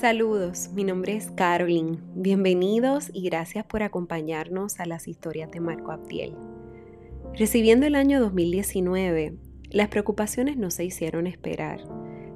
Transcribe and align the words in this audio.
Saludos, 0.00 0.70
mi 0.72 0.84
nombre 0.84 1.16
es 1.16 1.32
Carolyn. 1.32 1.98
Bienvenidos 2.14 3.10
y 3.12 3.24
gracias 3.28 3.64
por 3.64 3.82
acompañarnos 3.82 4.78
a 4.78 4.86
las 4.86 5.08
historias 5.08 5.50
de 5.50 5.58
Marco 5.58 5.90
Abdiel. 5.90 6.36
Recibiendo 7.36 7.84
el 7.84 7.96
año 7.96 8.20
2019, 8.20 9.34
las 9.70 9.88
preocupaciones 9.88 10.56
no 10.56 10.70
se 10.70 10.84
hicieron 10.84 11.26
esperar, 11.26 11.80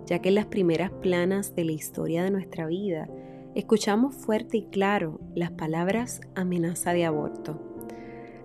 ya 0.06 0.18
que 0.18 0.30
en 0.30 0.34
las 0.34 0.46
primeras 0.46 0.90
planas 0.90 1.54
de 1.54 1.64
la 1.64 1.70
historia 1.70 2.24
de 2.24 2.32
nuestra 2.32 2.66
vida 2.66 3.08
escuchamos 3.54 4.16
fuerte 4.16 4.56
y 4.56 4.66
claro 4.66 5.20
las 5.36 5.52
palabras 5.52 6.20
amenaza 6.34 6.92
de 6.92 7.04
aborto. 7.04 7.62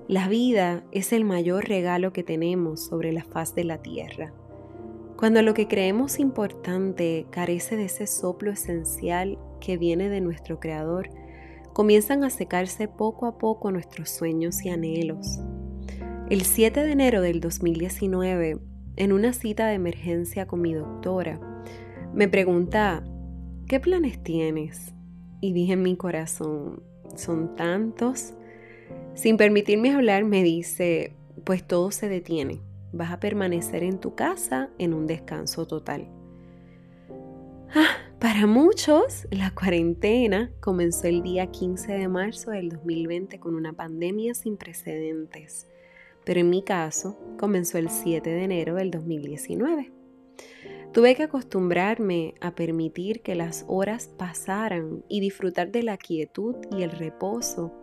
La 0.08 0.28
vida 0.28 0.84
es 0.92 1.12
el 1.12 1.26
mayor 1.26 1.68
regalo 1.68 2.14
que 2.14 2.22
tenemos 2.22 2.86
sobre 2.86 3.12
la 3.14 3.24
faz 3.24 3.56
de 3.56 3.64
la 3.64 3.82
tierra. 3.82 4.32
Cuando 5.18 5.42
lo 5.42 5.56
que 5.56 5.68
creemos 5.68 6.20
importante 6.20 7.26
carece 7.32 7.76
de 7.76 7.86
ese 7.86 8.06
soplo 8.06 8.52
esencial 8.52 9.40
que 9.60 9.76
viene 9.76 10.10
de 10.10 10.22
nuestro 10.22 10.60
Creador, 10.60 11.10
comienzan 11.74 12.24
a 12.24 12.30
secarse 12.30 12.88
poco 12.88 13.26
a 13.26 13.40
poco 13.40 13.72
nuestros 13.72 14.12
sueños 14.12 14.64
y 14.64 14.70
anhelos. 14.70 15.40
El 16.30 16.44
7 16.44 16.84
de 16.84 16.92
enero 16.92 17.22
del 17.22 17.40
2019, 17.40 18.60
en 18.96 19.12
una 19.12 19.34
cita 19.34 19.66
de 19.66 19.74
emergencia 19.74 20.46
con 20.46 20.62
mi 20.62 20.76
doctora, 20.76 21.40
me 22.14 22.28
pregunta, 22.28 23.04
¿qué 23.68 23.80
planes 23.80 24.22
tienes? 24.22 24.94
Y 25.42 25.52
dije 25.52 25.74
en 25.74 25.82
mi 25.82 25.96
corazón, 25.96 26.84
son 27.16 27.56
tantos. 27.56 28.36
Sin 29.16 29.38
permitirme 29.38 29.96
hablar, 29.96 30.26
me 30.26 30.44
dice, 30.44 31.16
pues 31.44 31.66
todo 31.66 31.90
se 31.90 32.08
detiene 32.08 32.62
vas 32.98 33.12
a 33.12 33.20
permanecer 33.20 33.84
en 33.84 34.00
tu 34.00 34.16
casa 34.16 34.70
en 34.78 34.94
un 34.94 35.08
descanso 35.08 35.66
total. 35.68 36.08
Ah, 37.74 37.98
para 38.20 38.48
muchos, 38.48 39.28
la 39.30 39.52
cuarentena 39.52 40.52
comenzó 40.60 41.08
el 41.08 41.22
día 41.22 41.48
15 41.48 41.94
de 41.94 42.08
marzo 42.08 42.52
del 42.52 42.70
2020 42.70 43.40
con 43.40 43.56
una 43.56 43.74
pandemia 43.74 44.34
sin 44.34 44.58
precedentes, 44.58 45.68
pero 46.26 46.40
en 46.40 46.50
mi 46.50 46.64
caso 46.64 47.20
comenzó 47.38 47.78
el 47.78 47.90
7 47.90 48.30
de 48.30 48.44
enero 48.44 48.76
del 48.76 48.90
2019. 48.90 49.92
Tuve 50.94 51.16
que 51.16 51.24
acostumbrarme 51.24 52.34
a 52.42 52.56
permitir 52.56 53.22
que 53.22 53.36
las 53.36 53.66
horas 53.68 54.08
pasaran 54.08 55.04
y 55.08 55.20
disfrutar 55.20 55.72
de 55.72 55.84
la 55.84 55.98
quietud 55.98 56.56
y 56.72 56.84
el 56.84 56.92
reposo, 56.92 57.74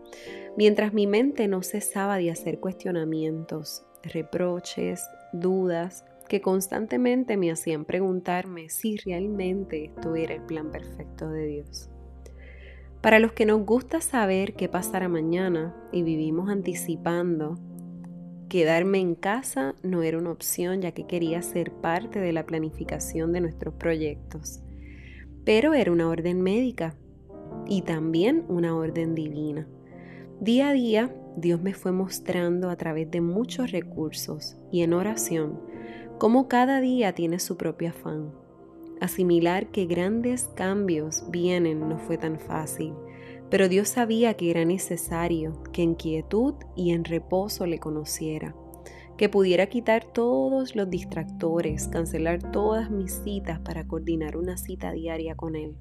mientras 0.57 0.93
mi 0.95 1.07
mente 1.07 1.47
no 1.47 1.63
cesaba 1.63 2.17
de 2.17 2.31
hacer 2.31 2.59
cuestionamientos 2.59 3.87
reproches, 4.13 5.09
dudas 5.33 6.05
que 6.29 6.41
constantemente 6.41 7.37
me 7.37 7.51
hacían 7.51 7.85
preguntarme 7.85 8.69
si 8.71 8.97
realmente 8.97 9.85
esto 9.85 10.15
era 10.15 10.35
el 10.35 10.43
plan 10.43 10.71
perfecto 10.71 11.29
de 11.29 11.47
Dios. 11.47 11.91
Para 13.01 13.19
los 13.19 13.33
que 13.33 13.45
nos 13.45 13.65
gusta 13.67 14.01
saber 14.01 14.55
qué 14.55 14.69
pasará 14.69 15.09
mañana 15.09 15.77
y 15.93 16.03
vivimos 16.03 16.49
anticipando, 16.49 17.59
quedarme 18.49 19.01
en 19.01 19.15
casa 19.15 19.75
no 19.83 20.03
era 20.03 20.17
una 20.17 20.31
opción 20.31 20.81
ya 20.81 20.93
que 20.93 21.07
quería 21.07 21.43
ser 21.43 21.71
parte 21.71 22.19
de 22.19 22.33
la 22.33 22.47
planificación 22.47 23.33
de 23.33 23.43
nuestros 23.43 23.75
proyectos. 23.75 24.63
Pero 25.45 25.75
era 25.75 25.93
una 25.93 26.09
orden 26.09 26.41
médica 26.41 26.95
y 27.67 27.83
también 27.83 28.45
una 28.49 28.75
orden 28.75 29.15
divina. 29.15 29.69
Día 30.41 30.71
a 30.71 30.73
día 30.73 31.15
Dios 31.37 31.61
me 31.61 31.75
fue 31.75 31.91
mostrando 31.91 32.71
a 32.71 32.77
través 32.77 33.11
de 33.11 33.21
muchos 33.21 33.73
recursos 33.73 34.57
y 34.71 34.83
en 34.83 34.93
oración 34.93 35.61
cómo 36.19 36.47
cada 36.47 36.81
día 36.81 37.13
tiene 37.13 37.41
su 37.41 37.57
propio 37.57 37.91
afán. 37.91 38.33
Asimilar 39.01 39.73
que 39.73 39.87
grandes 39.87 40.45
cambios 40.55 41.25
vienen 41.31 41.89
no 41.89 41.99
fue 41.99 42.19
tan 42.19 42.39
fácil, 42.39 42.95
pero 43.51 43.69
Dios 43.69 43.89
sabía 43.89 44.35
que 44.35 44.51
era 44.51 44.65
necesario 44.65 45.61
que 45.73 45.83
en 45.83 45.95
quietud 45.95 46.55
y 46.77 46.93
en 46.93 47.05
reposo 47.05 47.67
le 47.67 47.81
conociera, 47.81 48.55
que 49.17 49.29
pudiera 49.29 49.67
quitar 49.67 50.05
todos 50.05 50.77
los 50.77 50.89
distractores, 50.89 51.89
cancelar 51.89 52.53
todas 52.53 52.91
mis 52.91 53.13
citas 53.13 53.59
para 53.59 53.87
coordinar 53.89 54.37
una 54.37 54.57
cita 54.57 54.93
diaria 54.93 55.35
con 55.35 55.57
Él 55.57 55.77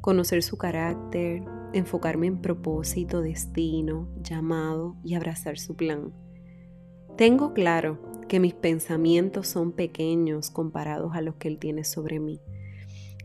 conocer 0.00 0.42
su 0.42 0.56
carácter, 0.56 1.42
enfocarme 1.72 2.26
en 2.26 2.40
propósito, 2.40 3.20
destino, 3.20 4.08
llamado 4.22 4.96
y 5.04 5.14
abrazar 5.14 5.58
su 5.58 5.76
plan. 5.76 6.12
Tengo 7.16 7.54
claro 7.54 7.98
que 8.28 8.40
mis 8.40 8.54
pensamientos 8.54 9.48
son 9.48 9.72
pequeños 9.72 10.50
comparados 10.50 11.14
a 11.14 11.20
los 11.20 11.36
que 11.36 11.48
Él 11.48 11.58
tiene 11.58 11.84
sobre 11.84 12.20
mí. 12.20 12.40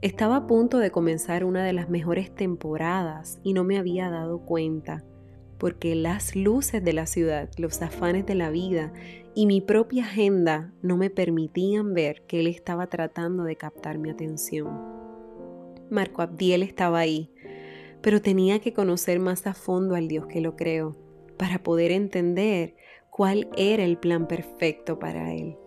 Estaba 0.01 0.37
a 0.37 0.47
punto 0.47 0.79
de 0.79 0.91
comenzar 0.91 1.43
una 1.43 1.63
de 1.63 1.73
las 1.73 1.89
mejores 1.89 2.33
temporadas 2.33 3.39
y 3.43 3.53
no 3.53 3.63
me 3.63 3.77
había 3.77 4.09
dado 4.09 4.39
cuenta, 4.39 5.03
porque 5.57 5.93
las 5.93 6.35
luces 6.35 6.83
de 6.83 6.93
la 6.93 7.05
ciudad, 7.05 7.49
los 7.57 7.81
afanes 7.81 8.25
de 8.25 8.35
la 8.35 8.49
vida 8.49 8.93
y 9.35 9.45
mi 9.45 9.61
propia 9.61 10.05
agenda 10.05 10.73
no 10.81 10.97
me 10.97 11.09
permitían 11.09 11.93
ver 11.93 12.23
que 12.25 12.39
Él 12.39 12.47
estaba 12.47 12.87
tratando 12.87 13.43
de 13.43 13.57
captar 13.57 13.99
mi 13.99 14.09
atención. 14.09 15.00
Marco 15.91 16.21
Abdiel 16.21 16.63
estaba 16.63 16.99
ahí, 16.99 17.29
pero 18.01 18.21
tenía 18.21 18.59
que 18.59 18.73
conocer 18.73 19.19
más 19.19 19.45
a 19.45 19.53
fondo 19.53 19.95
al 19.95 20.07
Dios 20.07 20.25
que 20.25 20.41
lo 20.41 20.55
creó 20.55 20.95
para 21.37 21.61
poder 21.61 21.91
entender 21.91 22.75
cuál 23.09 23.49
era 23.57 23.83
el 23.83 23.97
plan 23.97 24.27
perfecto 24.27 24.97
para 24.97 25.33
él. 25.33 25.57